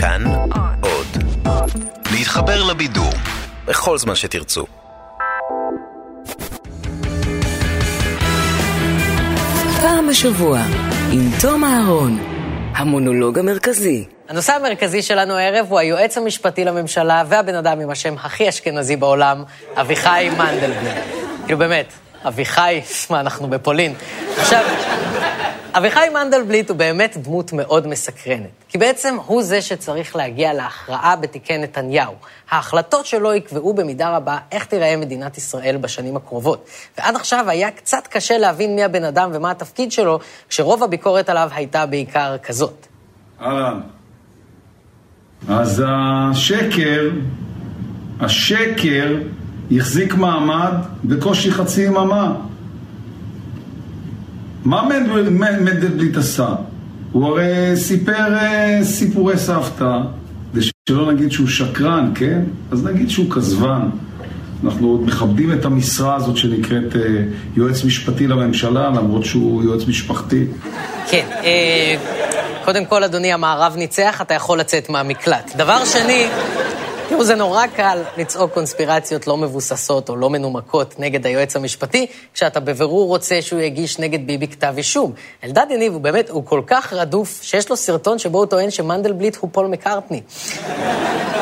[0.00, 0.24] כאן
[0.80, 1.06] עוד.
[2.12, 3.12] להתחבר לבידור
[3.64, 4.66] בכל זמן שתרצו.
[9.80, 10.60] פעם בשבוע,
[11.12, 12.18] עם תום אהרון,
[12.74, 14.04] המונולוג המרכזי.
[14.28, 19.44] הנושא המרכזי שלנו הערב הוא היועץ המשפטי לממשלה והבן אדם עם השם הכי אשכנזי בעולם,
[19.74, 20.94] אביחי מנדלבליט.
[21.46, 21.92] כאילו באמת,
[22.24, 22.80] אביחי,
[23.10, 23.94] מה, אנחנו בפולין.
[24.36, 24.64] עכשיו,
[25.74, 31.58] אביחי מנדלבליט הוא באמת דמות מאוד מסקרנת, כי בעצם הוא זה שצריך להגיע להכרעה בתיקי
[31.58, 32.14] נתניהו.
[32.50, 36.68] ההחלטות שלו יקבעו במידה רבה איך תיראה מדינת ישראל בשנים הקרובות.
[36.98, 41.50] ועד עכשיו היה קצת קשה להבין מי הבן אדם ומה התפקיד שלו, כשרוב הביקורת עליו
[41.54, 42.86] הייתה בעיקר כזאת.
[43.40, 43.80] אהלן.
[45.48, 47.10] אז השקר,
[48.20, 49.16] השקר
[49.70, 50.72] החזיק מעמד
[51.04, 52.34] בקושי חצי יממה.
[54.68, 54.88] מה
[55.60, 56.48] מנדלבליט עשה?
[57.12, 59.98] הוא הרי סיפר אה, סיפורי סבתא,
[60.54, 62.40] ושלא נגיד שהוא שקרן, כן?
[62.70, 63.88] אז נגיד שהוא כזבן.
[64.64, 67.00] אנחנו עוד מכבדים את המשרה הזאת שנקראת אה,
[67.56, 70.44] יועץ משפטי לממשלה, למרות שהוא יועץ משפחתי.
[71.10, 71.94] כן, אה,
[72.64, 75.56] קודם כל, אדוני, המערב ניצח, אתה יכול לצאת מהמקלט.
[75.56, 76.26] דבר שני,
[77.08, 82.60] תראו, זה נורא קל לצעוק קונספירציות לא מבוססות או לא מנומקות נגד היועץ המשפטי, כשאתה
[82.60, 85.12] בבירור רוצה שהוא יגיש נגד ביבי כתב אישום.
[85.44, 89.36] אלדד יניב הוא באמת, הוא כל כך רדוף, שיש לו סרטון שבו הוא טוען שמנדלבליט
[89.36, 90.20] הוא פול מקארטני.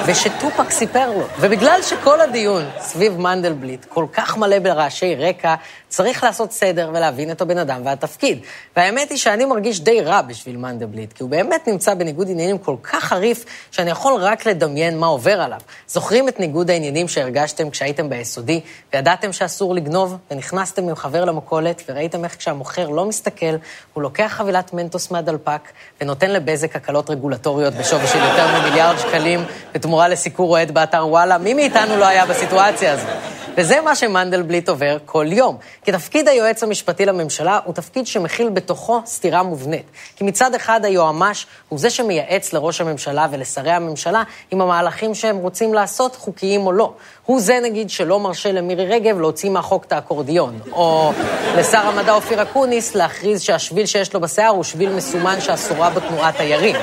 [0.06, 1.26] ושטופק סיפר לו.
[1.40, 5.54] ובגלל שכל הדיון סביב מנדלבליט כל כך מלא ברעשי רקע,
[5.88, 8.38] צריך לעשות סדר ולהבין את הבן אדם והתפקיד.
[8.76, 12.76] והאמת היא שאני מרגיש די רע בשביל מנדלבליט, כי הוא באמת נמצא בניגוד עניינים כל
[12.82, 15.55] כך חריף, שאני יכול רק לדמיין מה עובר עליו.
[15.88, 18.60] זוכרים את ניגוד העניינים שהרגשתם כשהייתם ביסודי,
[18.92, 23.56] וידעתם שאסור לגנוב, ונכנסתם עם חבר למכולת, וראיתם איך כשהמוכר לא מסתכל,
[23.94, 25.60] הוא לוקח חבילת מנטוס מהדלפק,
[26.00, 31.38] ונותן לבזק הקלות רגולטוריות בשווי של יותר ממיליארד שקלים, בתמורה לסיקור אוהד באתר וואלה?
[31.38, 33.25] מי מאיתנו לא היה בסיטואציה הזו?
[33.56, 35.56] וזה מה שמנדלבליט עובר כל יום.
[35.84, 39.86] כי תפקיד היועץ המשפטי לממשלה הוא תפקיד שמכיל בתוכו סתירה מובנית.
[40.16, 44.22] כי מצד אחד היועמ"ש הוא זה שמייעץ לראש הממשלה ולשרי הממשלה
[44.52, 46.92] אם המהלכים שהם רוצים לעשות חוקיים או לא.
[47.26, 51.12] הוא זה, נגיד, שלא מרשה למירי רגב להוציא מהחוק את האקורדיון, או
[51.56, 56.36] לשר המדע אופיר אקוניס להכריז שהשביל שיש לו בשיער הוא שביל מסומן שאסורה בו תנועת
[56.36, 56.76] תיירים.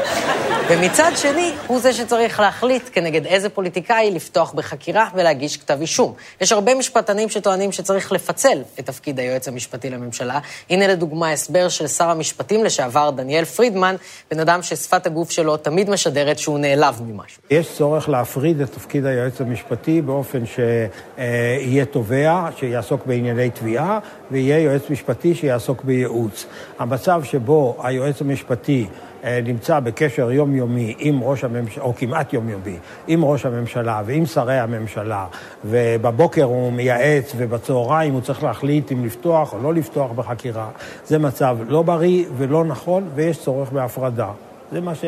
[0.70, 6.14] ומצד שני, הוא זה שצריך להחליט כנגד איזה פוליטיקאי לפתוח בחקירה ולהגיש כתב אישום.
[6.42, 10.40] יש הרבה משפטנים שטוענים שצריך לפצל את תפקיד היועץ המשפטי לממשלה.
[10.70, 13.96] הנה לדוגמה הסבר של שר המשפטים לשעבר דניאל פרידמן,
[14.32, 17.42] בן אדם ששפת הגוף שלו תמיד משדרת שהוא נעלב ממשהו.
[17.50, 24.00] יש צורך להפריד את תפקיד היועץ המשפטי באופן שיהיה תובע, שיעסוק בענייני תביעה,
[24.32, 26.46] ויהיה יועץ משפטי שיעסוק בייעוץ.
[26.80, 28.88] המצב שבו היועץ המשפטי
[29.24, 32.78] אה, נמצא בקשר יומיומי עם ראש הממשלה, או כמעט יומיומי,
[33.08, 35.26] עם ראש הממשלה ועם שרי הממשלה,
[35.66, 40.70] ובבוקר הוא מייעץ ובצהריים הוא צריך להחליט אם לפתוח או לא לפתוח בחקירה.
[41.06, 44.30] זה מצב לא בריא ולא נכון, ויש צורך בהפרדה.
[44.72, 45.06] זה מה ש...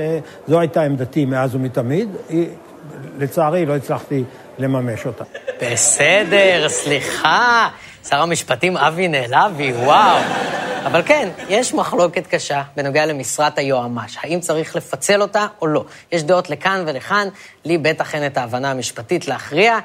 [0.47, 2.09] זו הייתה עמדתי מאז ומתמיד.
[3.19, 4.23] לצערי, לא הצלחתי
[4.57, 5.23] לממש אותה.
[5.61, 7.69] בסדר, סליחה.
[8.09, 10.17] שר המשפטים אבי נעלבי, וואו.
[10.85, 14.17] אבל כן, יש מחלוקת קשה בנוגע למשרת היועמ"ש.
[14.21, 15.85] האם צריך לפצל אותה או לא?
[16.11, 17.27] יש דעות לכאן ולכאן,
[17.65, 19.77] לי בטח אין את ההבנה המשפטית להכריע,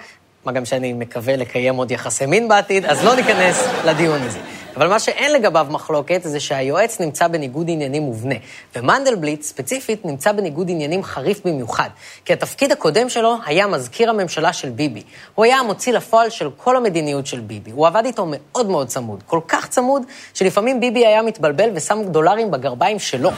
[0.44, 4.38] מה גם שאני מקווה לקיים עוד יחסי מין בעתיד, אז לא ניכנס לדיון הזה.
[4.76, 8.34] אבל מה שאין לגביו מחלוקת זה שהיועץ נמצא בניגוד עניינים מובנה.
[8.76, 11.88] ומנדלבליט, ספציפית, נמצא בניגוד עניינים חריף במיוחד.
[12.24, 15.02] כי התפקיד הקודם שלו היה מזכיר הממשלה של ביבי.
[15.34, 17.70] הוא היה המוציא לפועל של כל המדיניות של ביבי.
[17.70, 19.22] הוא עבד איתו מאוד מאוד צמוד.
[19.26, 20.02] כל כך צמוד,
[20.34, 23.30] שלפעמים ביבי היה מתבלבל ושם דולרים בגרביים שלו.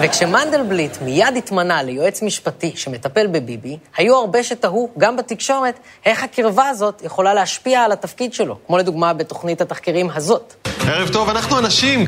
[0.00, 7.02] וכשמנדלבליט מיד התמנה ליועץ משפטי שמטפל בביבי, היו הרבה שתהו, גם בתקשורת, איך הקרבה הזאת
[7.04, 10.54] יכולה להשפיע על התפקיד שלו, כמו לדוגמה בתוכנית התחקירים הזאת.
[10.86, 12.06] ערב טוב, אנחנו אנשים.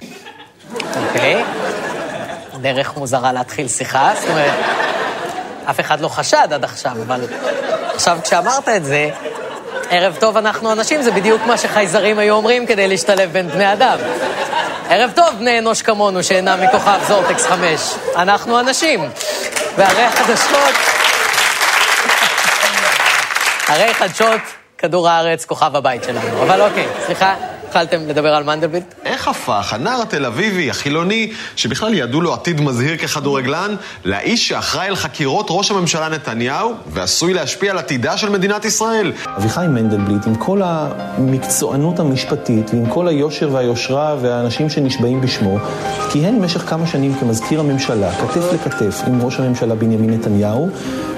[0.97, 1.45] אוקיי.
[2.61, 4.55] דרך מוזרה להתחיל שיחה, זאת אומרת,
[5.71, 7.21] אף אחד לא חשד עד עכשיו, אבל
[7.95, 9.11] עכשיו כשאמרת את זה,
[9.91, 13.99] ערב טוב, אנחנו אנשים, זה בדיוק מה שחייזרים היו אומרים כדי להשתלב בין בני אדם.
[14.89, 17.81] ערב טוב, בני אנוש כמונו שאינם מכוכב זורטקס 5.
[18.17, 19.09] אנחנו אנשים.
[19.77, 20.75] והרי החדשות...
[23.69, 24.41] הרי חדשות
[24.79, 26.43] כדור הארץ, כוכב הבית שלנו.
[26.43, 27.35] אבל אוקיי, סליחה,
[27.69, 28.85] התחלתם לדבר על מנדלבליט?
[29.05, 33.75] איך הפך הנער התל אביבי, החילוני, שבכלל ידעו לו עתיד מזהיר ככדורגלן,
[34.05, 39.13] לאיש שאחראי על חקירות ראש הממשלה נתניהו, ועשוי להשפיע על עתידה של מדינת ישראל?
[39.37, 45.59] אביחי מנדלבליט, עם כל המקצוענות המשפטית, ועם כל היושר והיושרה והאנשים שנשבעים בשמו,
[46.13, 50.69] כיהן במשך כמה שנים כמזכיר הממשלה, כתף לכתף עם ראש הממשלה בנימין נתניהו,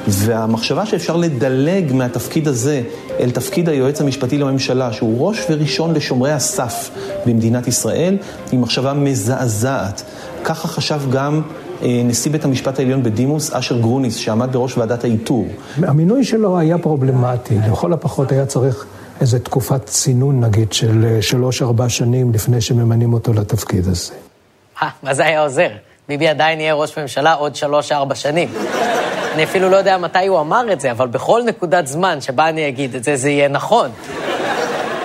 [0.09, 2.83] והמחשבה שאפשר לדלג מהתפקיד הזה
[3.21, 6.91] אל תפקיד היועץ המשפטי לממשלה, שהוא ראש וראשון לשומרי הסף
[7.27, 8.17] במדינת ישראל,
[8.51, 10.03] היא מחשבה מזעזעת.
[10.45, 11.43] ככה חשב גם
[11.83, 15.47] אה, נשיא בית המשפט העליון בדימוס, אשר גרוניס, שעמד בראש ועדת האיתור.
[15.83, 18.87] המינוי שלו היה פרובלמטי, לכל הפחות היה צריך
[19.21, 24.13] איזו תקופת צינון, נגיד, של אה, שלוש-ארבע שנים לפני שממנים אותו לתפקיד הזה.
[24.83, 25.69] אה, מה זה היה עוזר?
[26.09, 28.49] ביבי עדיין יהיה ראש ממשלה עוד שלוש-ארבע שנים.
[29.35, 32.69] אני אפילו לא יודע מתי הוא אמר את זה, אבל בכל נקודת זמן שבה אני
[32.69, 33.91] אגיד את זה, זה יהיה נכון.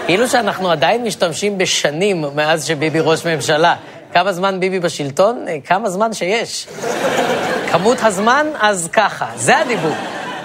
[0.06, 3.76] כאילו שאנחנו עדיין משתמשים בשנים מאז שביבי ראש ממשלה.
[4.14, 5.46] כמה זמן ביבי בשלטון?
[5.66, 6.68] כמה זמן שיש.
[7.72, 9.32] כמות הזמן, אז ככה.
[9.36, 9.96] זה הדיבור.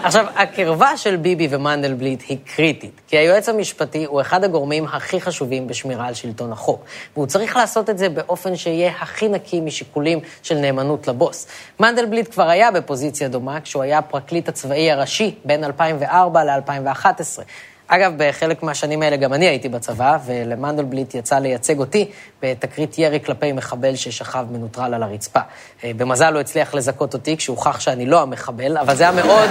[0.03, 5.67] עכשיו, הקרבה של ביבי ומנדלבליט היא קריטית, כי היועץ המשפטי הוא אחד הגורמים הכי חשובים
[5.67, 6.85] בשמירה על שלטון החוק,
[7.15, 11.47] והוא צריך לעשות את זה באופן שיהיה הכי נקי משיקולים של נאמנות לבוס.
[11.81, 17.43] מנדלבליט כבר היה בפוזיציה דומה כשהוא היה הפרקליט הצבאי הראשי בין 2004 ל-2011.
[17.90, 22.11] אגב, בחלק מהשנים האלה גם אני הייתי בצבא, ולמנדלבליט יצא לייצג אותי
[22.43, 25.40] בתקרית ירי כלפי מחבל ששכב מנוטרל על הרצפה.
[25.85, 29.49] אה, במזל הוא הצליח לזכות אותי כשהוכח שאני לא המחבל, אבל זה היה מאוד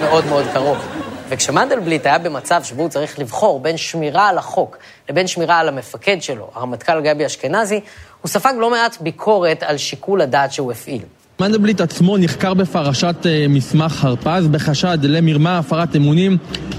[0.00, 0.76] מאוד מאוד קרוב.
[1.28, 4.76] וכשמנדלבליט היה במצב שבו הוא צריך לבחור בין שמירה על החוק
[5.08, 7.80] לבין שמירה על המפקד שלו, הרמטכ"ל גבי אשכנזי,
[8.22, 11.02] הוא ספג לא מעט ביקורת על שיקול הדעת שהוא הפעיל.
[11.40, 16.38] מנדלבליט עצמו נחקר בפרשת אה, מסמך הרפז בחשד למרמה, הפרת אמונים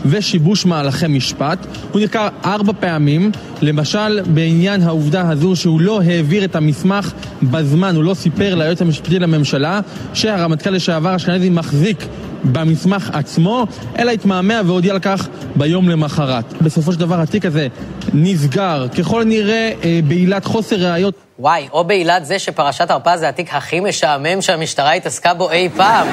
[0.09, 1.65] ושיבוש מהלכי משפט.
[1.91, 3.31] הוא נחקר ארבע פעמים,
[3.61, 7.13] למשל בעניין העובדה הזו שהוא לא העביר את המסמך
[7.43, 9.79] בזמן, הוא לא סיפר ליועץ המשפטי לממשלה
[10.13, 11.97] שהרמטכ"ל לשעבר אשכנזי מחזיק
[12.43, 13.65] במסמך עצמו,
[13.99, 16.53] אלא התמהמה והודיע על כך ביום למחרת.
[16.61, 17.67] בסופו של דבר התיק הזה
[18.13, 21.15] נסגר, ככל הנראה אה, בעילת חוסר ראיות.
[21.39, 26.07] וואי, או בעילת זה שפרשת הרפז זה התיק הכי משעמם שהמשטרה התעסקה בו אי פעם.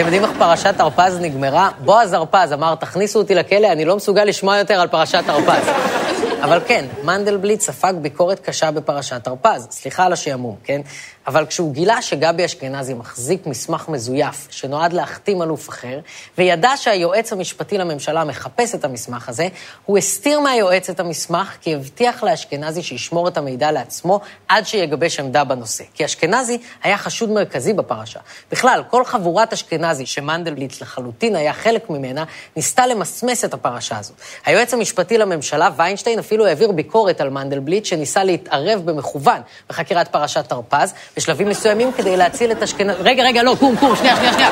[0.00, 1.70] אתם יודעים איך פרשת הרפז נגמרה?
[1.78, 5.99] בועז הרפז אמר, תכניסו אותי לכלא, אני לא מסוגל לשמוע יותר על פרשת הרפז.
[6.42, 10.80] אבל כן, מנדלבליט ספג ביקורת קשה בפרשת הרפז, סליחה על השעמום, כן?
[11.26, 16.00] אבל כשהוא גילה שגבי אשכנזי מחזיק מסמך מזויף שנועד להחתים אלוף אחר,
[16.38, 19.48] וידע שהיועץ המשפטי לממשלה מחפש את המסמך הזה,
[19.86, 25.44] הוא הסתיר מהיועץ את המסמך כי הבטיח לאשכנזי שישמור את המידע לעצמו עד שיגבש עמדה
[25.44, 25.84] בנושא.
[25.94, 28.20] כי אשכנזי היה חשוד מרכזי בפרשה.
[28.52, 32.24] בכלל, כל חבורת אשכנזי שמנדלבליט לחלוטין היה חלק ממנה,
[32.56, 34.16] ניסתה למסמס את הפרשה הזאת.
[34.44, 40.94] היועץ המשפטי לממשלה, ויינשטיין, אפילו העביר ביקורת על מנדלבליט, שניסה להתערב במכוון בחקירת פרשת הרפז,
[41.16, 42.96] בשלבים מסוימים כדי להציל את אשכנז...
[43.00, 44.50] רגע, רגע, לא, קום, קום, שנייה, שנייה, שנייה.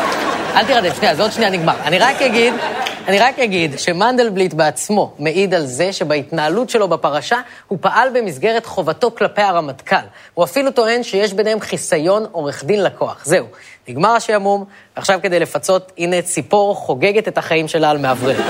[0.54, 1.74] אל תירדם, שנייה, זה עוד שנייה נגמר.
[1.84, 2.54] אני רק אגיד,
[3.08, 9.10] אני רק אגיד שמנדלבליט בעצמו מעיד על זה שבהתנהלות שלו בפרשה הוא פעל במסגרת חובתו
[9.14, 9.96] כלפי הרמטכ"ל.
[10.34, 13.22] הוא אפילו טוען שיש ביניהם חיסיון עורך דין לקוח.
[13.24, 13.46] זהו,
[13.88, 14.64] נגמר השעמום,
[14.96, 18.40] ועכשיו כדי לפצות, הנה ציפור חוגגת את החיים שלה על מאוורר.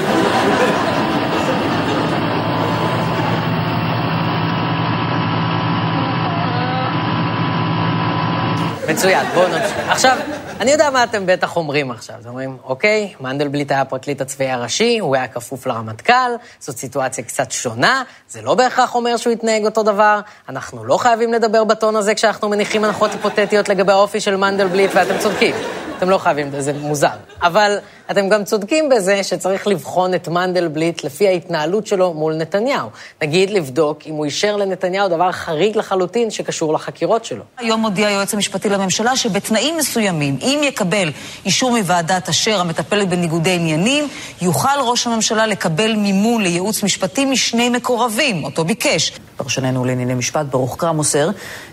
[8.89, 9.89] מצוין, בואו נמשיך.
[9.89, 10.19] עכשיו,
[10.61, 12.17] אני יודע מה אתם בטח אומרים עכשיו.
[12.21, 17.51] אתם אומרים, אוקיי, מנדלבליט היה הפרקליט הצבאי הראשי, הוא היה כפוף לרמטכ"ל, זאת סיטואציה קצת
[17.53, 22.15] שונה, זה לא בהכרח אומר שהוא יתנהג אותו דבר, אנחנו לא חייבים לדבר בטון הזה
[22.15, 25.55] כשאנחנו מניחים הנחות היפותטיות לגבי האופי של מנדלבליט, ואתם צודקים.
[25.99, 27.09] אתם לא חייבים, זה מוזר.
[27.43, 27.79] אבל
[28.11, 32.89] אתם גם צודקים בזה שצריך לבחון את מנדלבליט לפי ההתנהלות שלו מול נתניהו.
[33.23, 37.43] נגיד לבדוק אם הוא אישר לנתניהו דבר חריג לחלוטין שקשור לחקירות שלו.
[37.59, 41.11] היום הודיע היועץ המשפטי לממשלה שבתנאים מסוימים, אם יקבל
[41.45, 44.09] אישור מוועדת אשר המטפלת בניגודי עניינים,
[44.43, 49.13] יוכל ראש הממשלה לקבל מימון לייעוץ משפטי משני מקורבים, אותו ביקש.
[49.37, 51.31] פרשננו לענייני משפט ברוך קרא מוסר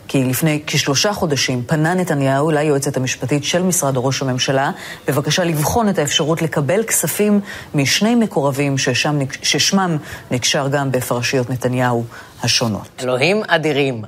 [0.08, 4.72] כי לפני כשלושה חודשים פנה נתניהו ליועצת המשפטית של משרד ראש הממשלה
[5.08, 7.40] בבקשה לבחון את האפשרות לקבל כספים
[7.76, 9.98] משני מקורבים ששם, ששמם
[10.32, 12.04] נקשר גם בפרשיות נתניהו
[12.44, 12.88] השונות.
[13.04, 14.02] אלוהים אדירים,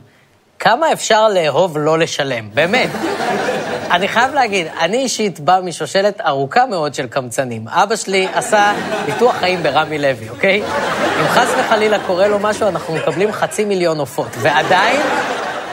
[0.60, 2.50] כמה אפשר לאהוב לא לשלם?
[2.54, 2.90] באמת.
[3.92, 7.68] אני חייב להגיד, אני אישית בא משושלת ארוכה מאוד של קמצנים.
[7.68, 8.74] אבא שלי עשה
[9.06, 10.64] ביטוח חיים ברמי לוי, אוקיי?
[11.20, 14.28] אם חס וחלילה קורה לו משהו, אנחנו מקבלים חצי מיליון עופות.
[14.40, 15.02] ועדיין,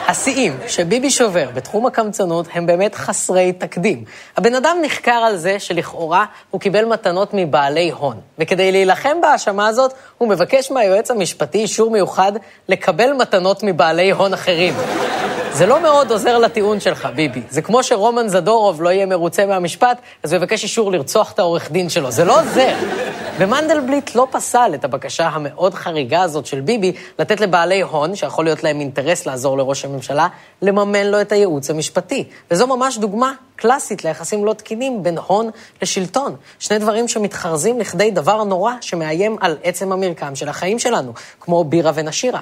[0.07, 4.03] השיאים שביבי שובר בתחום הקמצנות הם באמת חסרי תקדים.
[4.37, 9.93] הבן אדם נחקר על זה שלכאורה הוא קיבל מתנות מבעלי הון, וכדי להילחם בהאשמה הזאת,
[10.17, 12.31] הוא מבקש מהיועץ המשפטי אישור מיוחד
[12.69, 14.73] לקבל מתנות מבעלי הון אחרים.
[15.51, 17.41] זה לא מאוד עוזר לטיעון שלך, ביבי.
[17.49, 21.71] זה כמו שרומן זדורוב לא יהיה מרוצה מהמשפט, אז הוא יבקש אישור לרצוח את העורך
[21.71, 22.11] דין שלו.
[22.11, 22.73] זה לא עוזר.
[23.37, 28.63] ומנדלבליט לא פסל את הבקשה המאוד חריגה הזאת של ביבי לתת לבעלי הון, שיכול להיות
[28.63, 30.27] להם אינטרס לעזור לראש הממשלה,
[30.61, 32.23] לממן לו את הייעוץ המשפטי.
[32.51, 35.49] וזו ממש דוגמה קלאסית ליחסים לא תקינים בין הון
[35.81, 36.35] לשלטון.
[36.59, 41.91] שני דברים שמתחרזים לכדי דבר נורא שמאיים על עצם המרקם של החיים שלנו, כמו בירה
[41.95, 42.39] ונשירה.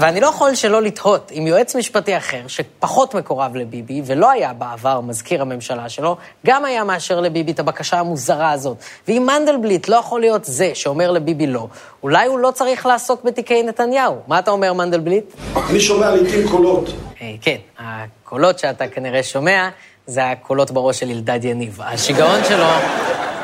[0.00, 5.00] ואני לא יכול שלא לתהות אם יועץ משפטי אחר, שפחות מקורב לביבי, ולא היה בעבר
[5.00, 8.76] מזכיר הממשלה שלו, גם היה מאשר לביבי את הבקשה המוזרה הזאת.
[9.08, 11.66] ואם מנדלבליט לא יכול להיות זה שאומר לביבי לא,
[12.02, 14.16] אולי הוא לא צריך לעסוק בתיקי נתניהו.
[14.26, 15.24] מה אתה אומר, מנדלבליט?
[15.70, 16.90] אני שומע לעיתים קולות.
[17.22, 19.68] אה, כן, הקולות שאתה כנראה שומע,
[20.06, 21.78] זה הקולות בראש של אלדד יניב.
[21.82, 22.66] השיגעון שלו,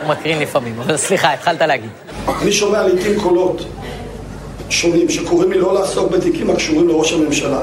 [0.02, 1.90] הוא מקרין לפעמים, אבל סליחה, התחלת להגיד.
[2.42, 3.62] אני שומע לעיתים קולות.
[4.72, 7.60] שונים שקוראים לי לא לעסוק בתיקים הקשורים לראש הממשלה.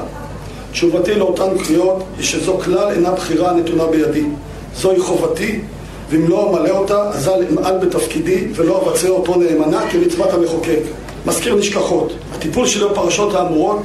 [0.72, 4.24] תשובתי לאותן קריאות היא שזו כלל אינה בחירה הנתונה בידי.
[4.76, 5.60] זוהי חובתי,
[6.10, 10.80] ואם לא אמלא אותה, אזל אמעל בתפקידי ולא אבצע אותו נאמנה כמצוות המחוקק.
[11.26, 13.78] מזכיר נשכחות, הטיפול שלי בפרשות האמורות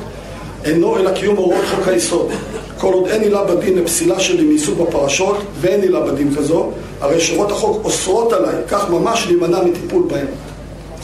[0.65, 2.29] אינו אלא קיום הוראות חוק היסוד.
[2.77, 6.69] כל עוד אין עילה בדין לפסילה שלי מעיסוק בפרשות, ואין עילה בדין כזו,
[7.01, 10.27] הרי שורות החוק אוסרות עליי, כך ממש להימנע מטיפול בהם.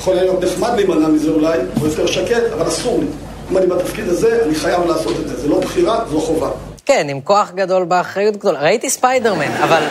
[0.01, 3.05] יכול להיות נחמד להימנע מזה אולי, או יותר שקט, אבל אסור לי.
[3.51, 5.41] אם אני בתפקיד הזה, אני חייב לעשות את זה.
[5.41, 6.50] זה לא בחירה, זו חובה.
[6.86, 8.60] כן, עם כוח גדול באחריות גדולה.
[8.60, 9.84] ראיתי ספיידרמן, אבל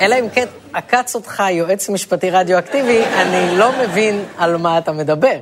[0.00, 5.36] אלא אם כן עקץ אותך יועץ משפטי רדיואקטיבי, אני לא מבין על מה אתה מדבר.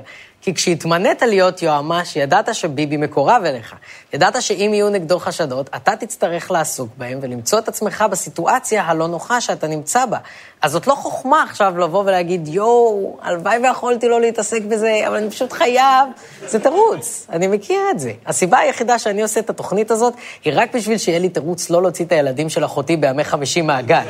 [0.44, 3.74] כי כשהתמנית להיות יועמ"ש, ידעת שביבי מקורב אליך.
[4.12, 9.40] ידעת שאם יהיו נגדו חשדות, אתה תצטרך לעסוק בהם ולמצוא את עצמך בסיטואציה הלא נוחה
[9.40, 10.18] שאתה נמצא בה.
[10.62, 15.30] אז זאת לא חוכמה עכשיו לבוא ולהגיד, יואו, הלוואי ויכולתי לא להתעסק בזה, אבל אני
[15.30, 16.08] פשוט חייב.
[16.46, 18.12] זה תירוץ, אני מכיר את זה.
[18.26, 22.04] הסיבה היחידה שאני עושה את התוכנית הזאת, היא רק בשביל שיהיה לי תירוץ לא להוציא
[22.04, 24.04] את הילדים של אחותי בימי חמישי מהגן.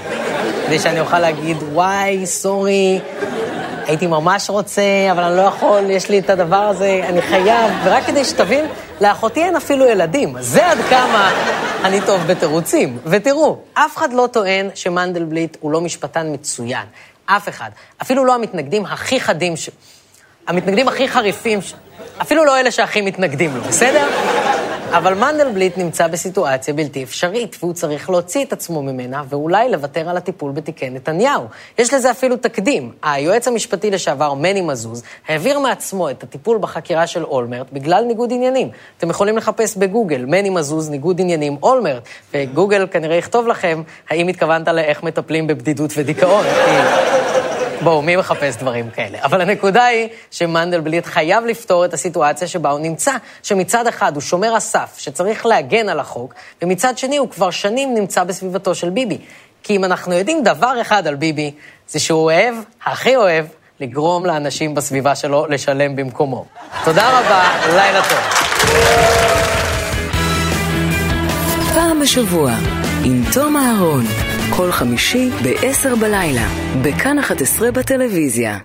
[0.66, 3.00] כדי שאני אוכל להגיד, וואי, סורי,
[3.86, 8.04] הייתי ממש רוצה, אבל אני לא יכול, יש לי את הדבר הזה, אני חייב, ורק
[8.04, 8.66] כדי שתבין,
[9.00, 10.36] לאחותי אין אפילו ילדים.
[10.40, 11.32] זה עד כמה
[11.84, 12.98] אני טוב בתירוצים.
[13.06, 16.86] ותראו, אף אחד לא טוען שמנדלבליט הוא לא משפטן מצוין.
[17.26, 17.70] אף אחד.
[18.02, 19.70] אפילו לא המתנגדים הכי חדים, ש...
[20.46, 21.74] המתנגדים הכי חריפים, ש...
[22.22, 24.06] אפילו לא אלה שהכי מתנגדים לו, בסדר?
[24.96, 30.16] אבל מנדלבליט נמצא בסיטואציה בלתי אפשרית, והוא צריך להוציא את עצמו ממנה, ואולי לוותר על
[30.16, 31.44] הטיפול בתיקי נתניהו.
[31.78, 32.92] יש לזה אפילו תקדים.
[33.02, 38.70] היועץ המשפטי לשעבר, מני מזוז, העביר מעצמו את הטיפול בחקירה של אולמרט בגלל ניגוד עניינים.
[38.98, 42.02] אתם יכולים לחפש בגוגל, מני מזוז, ניגוד עניינים, אולמרט,
[42.34, 46.44] וגוגל כנראה יכתוב לכם האם התכוונת לאיך מטפלים בבדידות ודיכאון.
[47.82, 49.18] בואו, מי מחפש דברים כאלה?
[49.22, 53.12] אבל הנקודה היא שמנדלבליט חייב לפתור את הסיטואציה שבה הוא נמצא,
[53.42, 58.24] שמצד אחד הוא שומר הסף, שצריך להגן על החוק, ומצד שני הוא כבר שנים נמצא
[58.24, 59.18] בסביבתו של ביבי.
[59.62, 61.50] כי אם אנחנו יודעים דבר אחד על ביבי,
[61.88, 62.54] זה שהוא אוהב,
[62.84, 63.46] הכי אוהב,
[63.80, 66.44] לגרום לאנשים בסביבה שלו לשלם במקומו.
[66.84, 68.18] תודה רבה, לילה טוב.
[71.74, 72.52] פעם בשבוע,
[73.04, 74.33] עם תום אהרון.
[74.56, 76.48] כל חמישי ב-10 בלילה,
[76.82, 78.58] בכאן 11 בטלוויזיה.